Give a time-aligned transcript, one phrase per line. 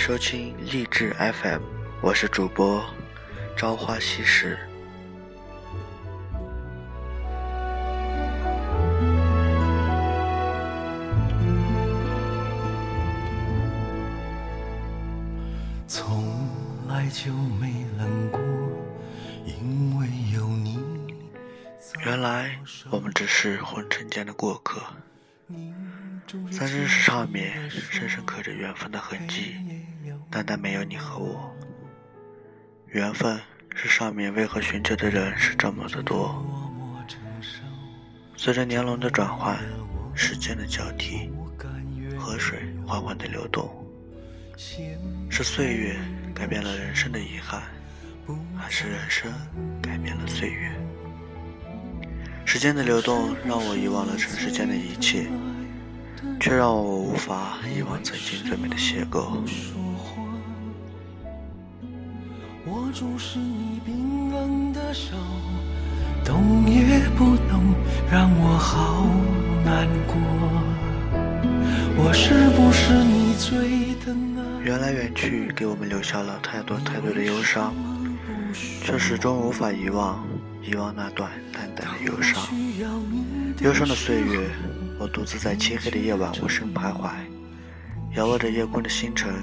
[0.00, 1.60] 收听励志 FM，
[2.00, 2.82] 我是主播
[3.54, 4.58] 朝花夕拾。
[15.86, 16.24] 从
[16.88, 18.40] 来就没冷过，
[19.44, 20.82] 因为有你。
[22.06, 22.58] 原来
[22.90, 24.80] 我们只是红尘间的过客，
[26.50, 29.56] 在认识上面深深刻着缘分的痕迹，
[30.30, 31.54] 单单没有你和我。
[32.88, 33.40] 缘分
[33.74, 36.44] 是上面为何寻求的人是这么的多？
[38.36, 39.58] 随着年轮的转换，
[40.14, 41.30] 时间的交替，
[42.18, 43.68] 河水缓缓的流动，
[45.30, 45.96] 是岁月
[46.34, 47.62] 改变了人生的遗憾，
[48.56, 49.32] 还是人生
[49.82, 50.70] 改变了岁月？
[52.52, 55.28] 时间的流动让我遗忘了尘世间的一切，
[56.40, 59.38] 却让我无法遗忘曾经最美的邂逅。
[62.66, 65.14] 握住是你冰冷的手，
[66.24, 67.72] 动也不动，
[68.10, 69.06] 让我好
[69.64, 70.16] 难过。
[72.02, 74.64] 我是不是你最疼爱？
[74.64, 77.72] 缘来缘去，给我们留下了太多太多的忧伤，
[78.82, 80.26] 却始终无法遗忘，
[80.62, 82.46] 遗忘那段淡淡的忧伤。
[83.60, 84.50] 忧伤的岁月，
[84.98, 87.10] 我独自在漆黑的夜晚无声徘徊，
[88.14, 89.34] 遥望着夜空的星辰，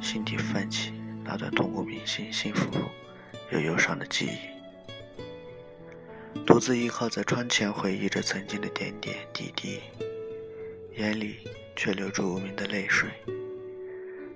[0.00, 0.92] 心底泛起
[1.22, 2.66] 那段痛骨铭心、幸福
[3.52, 4.54] 又忧伤的记忆。
[6.46, 9.80] 独自依靠在窗前，回忆着曾经的点点滴滴，
[10.96, 11.36] 眼里
[11.76, 13.08] 却流出无名的泪水。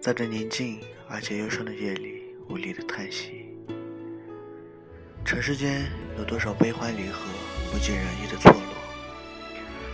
[0.00, 3.43] 在这宁静而且忧伤的夜里，无力的叹息。
[5.24, 7.18] 尘世间有多少悲欢离合，
[7.72, 8.60] 不尽人意的错落，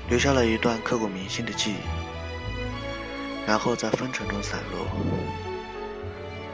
[0.09, 1.77] 留下了一段刻骨铭心的记忆，
[3.47, 4.85] 然后在风尘中散落，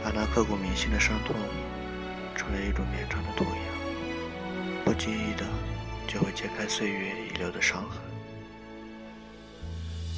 [0.04, 1.34] 而那刻骨铭心的伤痛，
[2.36, 5.46] 成了一种绵长的土壤，不经意的
[6.06, 7.98] 就会揭开岁月遗留的伤痕。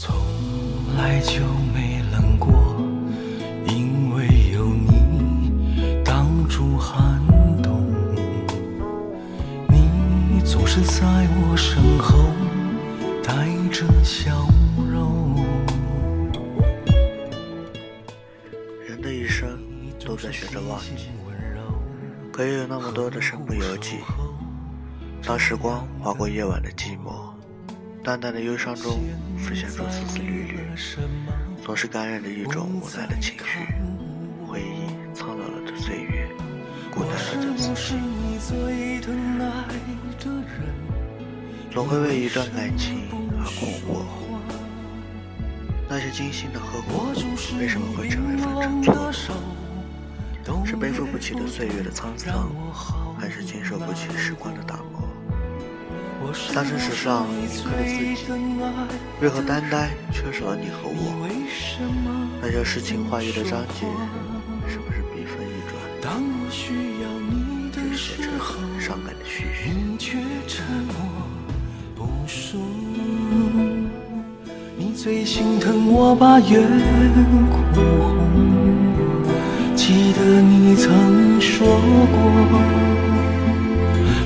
[0.00, 0.12] 从
[0.96, 1.87] 来就没
[11.58, 12.16] 身后
[13.20, 13.34] 带
[13.72, 15.44] 着笑容。
[18.86, 19.58] 人的一生
[19.98, 21.10] 都在学着忘记，
[22.32, 23.96] 可又有那么多的身不由己。
[25.26, 27.32] 当时光划过夜晚的寂寞，
[28.04, 29.00] 淡淡的忧伤中
[29.36, 30.60] 浮现出丝丝缕缕，
[31.64, 33.66] 总是感染着一种无奈的情绪。
[34.46, 36.28] 回忆苍老了的岁月，
[36.92, 37.98] 孤单了的自己，
[41.78, 43.06] 总会为一段感情
[43.38, 44.02] 而困惑。
[45.88, 47.06] 那些精心的呵护，
[47.56, 48.92] 为什么会成为粉尘错
[50.44, 50.66] 落？
[50.66, 52.50] 是背负不起的岁月的沧桑，
[53.16, 56.34] 还是经受不起时光的打磨？
[56.34, 58.26] 三生石上铭刻的自己，
[59.20, 61.28] 为何单单缺少了你和我？
[62.42, 63.86] 那些诗情画意的章节，
[75.38, 76.60] 心疼我把眼
[77.48, 78.18] 哭红，
[79.76, 81.64] 记得你曾说
[82.10, 82.18] 过，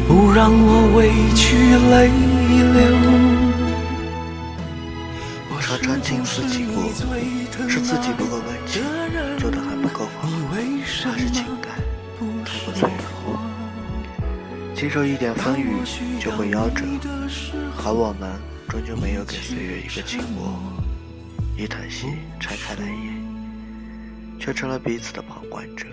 [0.08, 2.08] 不让我委屈泪
[2.72, 2.80] 流。
[5.60, 6.82] 常常情思几过，
[7.68, 8.82] 是自己不够温情，
[9.38, 10.62] 做的还不够好，还
[11.18, 11.74] 是情感
[12.42, 13.38] 太过脆弱？
[14.74, 15.74] 经受一点风雨
[16.18, 16.86] 就会夭折，
[17.84, 18.32] 而我们
[18.66, 20.58] 终究没有给岁月一个轻握，
[21.62, 22.08] 一叹息
[22.40, 23.14] 拆开来眼，
[24.40, 25.86] 却成了彼此的旁观者。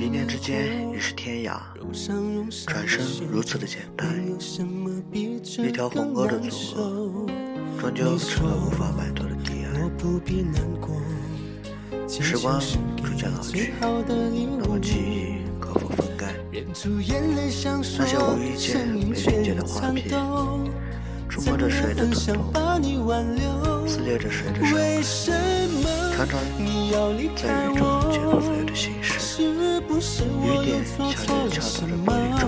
[0.00, 1.60] 一念之间已是天涯，
[2.66, 4.08] 转身如此的简单，
[5.58, 6.80] 一条鸿沟的阻隔，
[7.80, 9.70] 终究成了无法摆脱的敌人。
[12.08, 12.58] 时光
[12.96, 16.34] 逐渐老去，那么记忆可否分开？
[16.62, 17.70] 那些
[18.18, 20.08] 无意间被理解的画笔，
[21.28, 22.50] 触摸着谁的疼痛，
[24.00, 24.64] 撕裂着谁的
[25.02, 25.36] 伤，
[26.16, 29.20] 常常在雨中解读所有的心事。
[29.42, 32.42] 雨点悄悄地敲打着玻璃窗，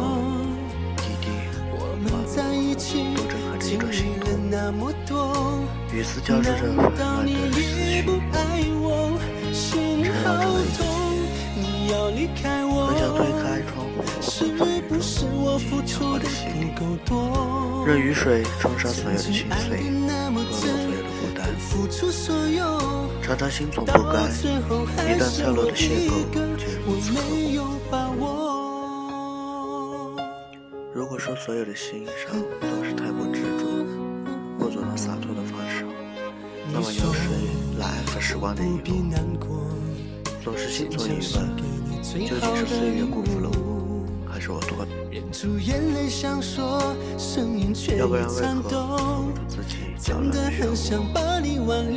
[0.97, 1.29] 滴滴
[1.71, 4.27] 滑落，都震撼着一种心痛。
[5.93, 8.03] 雨丝交织着纷乱的思绪，
[10.25, 10.81] 缠绕着一切。
[12.65, 14.91] 很想推开窗户，放飞雨中
[15.85, 16.65] 轻摇的细粒，
[17.87, 19.77] 任雨水冲刷所有的心碎，
[20.09, 20.73] 落落所有
[21.03, 21.12] 的。
[23.23, 26.11] 常常心存不甘，一旦脆弱的邂逅，
[26.57, 27.19] 就如此刻
[28.19, 28.23] 骨。
[30.95, 33.65] 如果说所有的欣赏都是太过执着，
[34.59, 35.87] 不做到洒脱的放手，
[36.73, 37.23] 那么有谁
[37.79, 38.81] 来安抚时光的遗
[39.41, 39.47] 落？
[40.45, 41.37] 总是心存疑问。
[42.03, 43.62] 究竟是岁月辜负了我，还
[44.43, 44.85] 是我多？
[47.97, 48.75] 要不然为何守不住
[49.47, 51.97] 自己娇软的漩涡？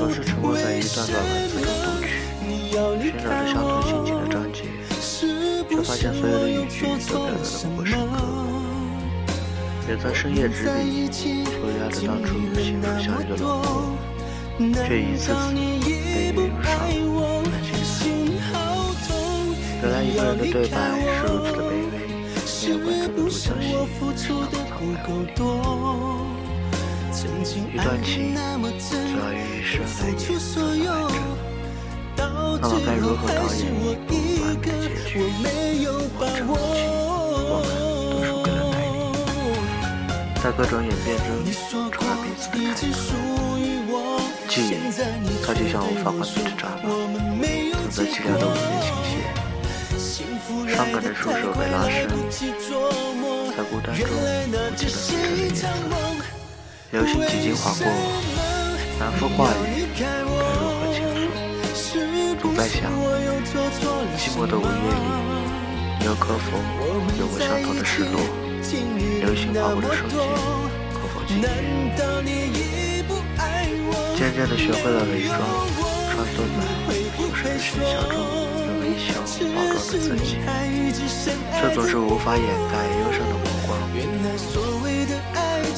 [0.00, 2.04] 总是沉没在一段段文字中读取，
[2.98, 4.58] 寻找着相同心情的章节，
[5.70, 7.38] 却发现所有的语句都表达的
[7.70, 8.10] 不够深刻。
[9.88, 12.28] 也曾深夜执笔，涂鸦着当初
[12.60, 15.54] 幸福相遇的轮廓，却一次次
[16.32, 17.31] 被。
[20.02, 21.94] 一个人的对白是如此的卑微，
[23.56, 25.62] 没有观众的独角戏，
[27.12, 27.70] 是那么苍白无力。
[27.72, 30.26] 一段情就要用一生来演，才
[32.16, 32.20] 那
[32.60, 34.10] 么该如何导演一部
[34.42, 35.12] 完美的结局？
[36.18, 37.64] 完整的情，我们
[38.10, 38.98] 都输给了耐力，
[40.42, 43.10] 在各种演变中成了彼此的开口。
[44.48, 44.70] 记忆，
[45.46, 46.86] 它就像无法关闭的闸门，
[47.72, 49.41] 总在寂寥的午夜倾泻。
[50.68, 52.08] 伤感的触手被拉伸，
[53.56, 54.10] 在孤单中不
[54.76, 55.60] 记得撕扯的颜色。
[56.90, 57.84] 流星几经划过，
[58.98, 60.40] 难复话语该如何
[60.92, 60.96] 倾
[61.74, 61.96] 诉？
[62.40, 62.90] 总在想，
[64.18, 65.00] 寂寞的午夜里，
[66.00, 66.46] 你又可否
[67.18, 68.20] 有过相同的失落？
[69.20, 70.18] 流星划过的瞬间，
[70.94, 71.44] 可否惊艳？
[74.14, 75.36] 渐渐地学会了伪装，
[76.12, 76.60] 穿梭在
[77.16, 78.14] 浮生的喧嚣中。
[79.54, 80.36] 包装着自己，
[81.60, 83.70] 却总是无法掩盖忧伤的目光。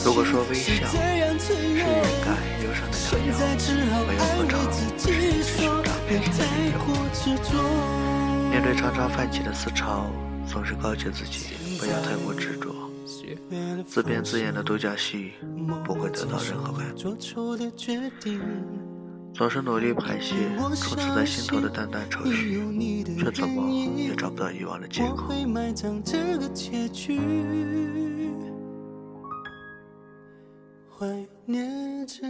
[0.05, 1.01] 如果说微笑是掩
[2.23, 2.29] 盖
[2.63, 3.27] 忧伤的良
[3.89, 6.77] 药，唯有歌唱是掩饰胸膛悲伤的理由。
[8.51, 10.07] 面对常常泛起的思潮，
[10.47, 12.73] 总是告诫自己不要太过执着。
[13.87, 15.33] 自编自演的独角戏
[15.85, 17.17] 不会得到任何满足。
[19.35, 22.63] 总是努力排泄充斥在心头的淡淡愁绪，
[23.19, 25.27] 却怎么也找不到遗忘的借口。
[30.97, 32.25] 怀念着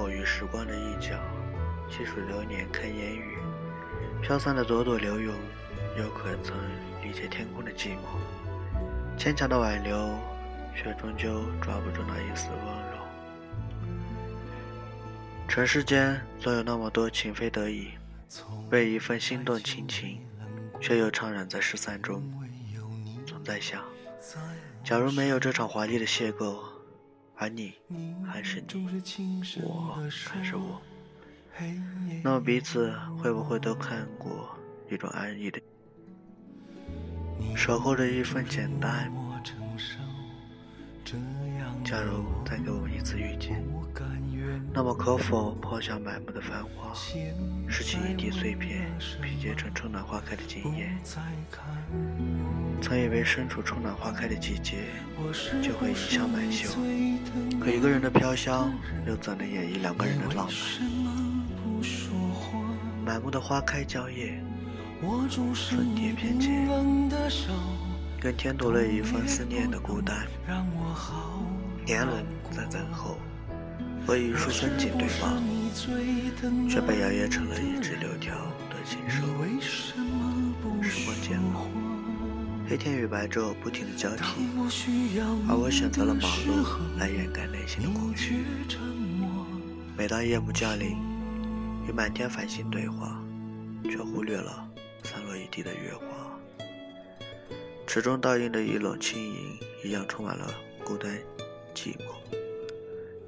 [0.00, 1.14] 寂寞与时光的一角，
[1.90, 3.36] 细数流年看烟雨，
[4.22, 5.30] 飘散的朵朵流云，
[5.98, 6.56] 又可曾
[7.02, 9.18] 理解天空的寂寞？
[9.18, 10.18] 牵强的挽留，
[10.74, 12.96] 却终究抓不住那一丝温柔。
[15.46, 17.90] 尘世间总有那么多情非得已，
[18.70, 20.18] 为一份心动倾情，
[20.80, 22.22] 却又怅然在失散中。
[23.26, 23.82] 总在想，
[24.82, 26.69] 假如没有这场华丽的邂逅。
[27.40, 27.72] 而你
[28.22, 29.02] 还是你，
[29.62, 30.78] 我还是我，
[32.22, 34.54] 那么彼此会不会都看过
[34.90, 35.58] 一种安逸的，
[37.56, 39.10] 守候着一份简单？
[41.82, 43.64] 假如再给我们一次遇见，
[44.70, 46.92] 那么可否抛下满目的繁华，
[47.66, 48.86] 拾起一地碎片，
[49.22, 50.94] 拼接成春暖花开的惊艳？
[52.80, 54.86] 曾以为身处春暖花开的季节，
[55.62, 56.70] 就会衣香满袖，
[57.60, 58.72] 可一个人的飘香，
[59.06, 60.48] 又怎能演绎两个人的浪
[61.04, 61.14] 漫？
[63.04, 64.44] 满目的花开娇艳，
[65.00, 66.48] 粉蝶翩跹，
[68.20, 70.26] 更添多了一份思念的孤单。
[71.84, 73.18] 年轮在等候，
[74.06, 75.40] 和一束风景对望，
[76.68, 78.34] 却被摇曳成了一只柳条
[78.68, 79.22] 的锦绣。
[80.82, 81.69] 时光渐老。
[82.70, 84.22] 黑天与白昼不停的交替，
[85.48, 88.44] 而我选择了忙碌来掩盖内心的空虚。
[89.98, 90.96] 每当夜幕降临，
[91.88, 93.20] 与满天繁星对话，
[93.90, 94.64] 却忽略了
[95.02, 96.06] 散落一地的月华。
[97.88, 101.10] 池中倒映的一轮轻盈，一样充满了孤单
[101.74, 102.04] 寂寞。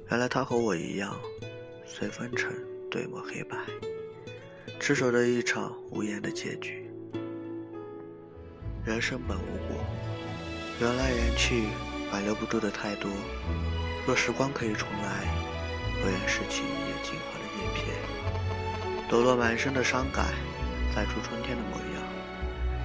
[0.09, 1.13] 原来他和我一样，
[1.85, 2.49] 随风尘
[2.89, 3.57] 对抹黑白，
[4.79, 6.82] 执守着一场无言的结局。
[8.85, 9.81] 人生本无果，
[10.81, 11.67] 缘来缘去，
[12.11, 13.09] 挽留不住的太多。
[14.05, 15.25] 若时光可以重来，
[16.03, 17.95] 我愿拾起一叶金花的叶片，
[19.09, 20.25] 抖落满身的伤感，
[20.93, 22.03] 再出春天的模样，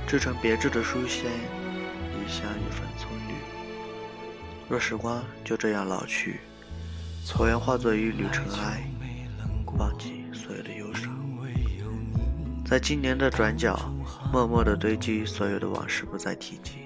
[0.06, 1.32] 制成别致的书签，
[2.14, 3.34] 一香一份葱绿。
[4.68, 6.38] 若时光就这样老去，
[7.40, 8.88] 我愿化作一缕尘埃，
[9.76, 11.12] 忘记所有的忧伤，
[12.64, 13.92] 在今年的转角。
[14.30, 16.78] 默默地堆积所有的往事，不再提及。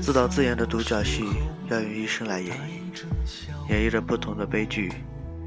[0.00, 1.24] 自导自演的独角戏，
[1.68, 4.92] 要用一生来演绎，演绎着不同的悲剧、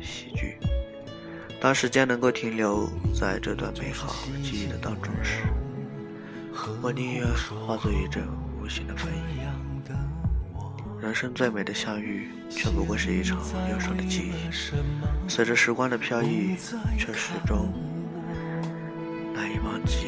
[0.01, 0.57] 喜剧。
[1.59, 5.43] 当时间能够停留在这段美好记忆的当中时，
[6.81, 7.25] 我宁愿
[7.65, 8.23] 化作一阵
[8.61, 9.47] 无形的风影。
[10.99, 13.37] 人生最美的相遇，却不过是一场
[13.71, 15.29] 忧伤的记忆。
[15.29, 16.55] 随着时光的飘逸，
[16.97, 17.71] 却始终
[19.33, 20.07] 难以忘记。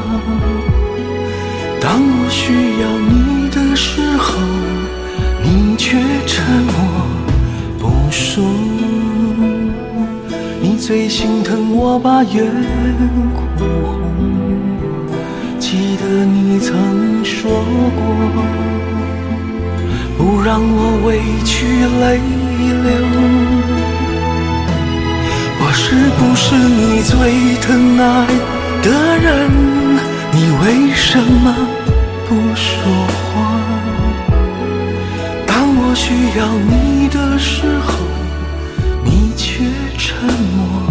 [1.91, 4.39] 当我需要你的时候，
[5.43, 6.73] 你却沉默
[7.77, 8.41] 不说。
[10.61, 12.45] 你最心疼我把眼
[13.35, 13.99] 哭红，
[15.59, 16.71] 记得你曾
[17.25, 17.51] 说
[17.97, 18.01] 过，
[20.17, 21.65] 不让我委屈
[21.99, 22.21] 泪
[22.85, 22.87] 流。
[25.59, 25.83] 我是
[26.17, 27.11] 不是你最
[27.59, 28.25] 疼爱
[28.81, 29.27] 的人？
[30.33, 31.53] 你为什么
[32.31, 32.73] 不说
[33.33, 33.59] 话？
[35.45, 37.91] 当我需要你的时候，
[39.03, 39.65] 你却
[39.97, 40.15] 沉
[40.55, 40.90] 默。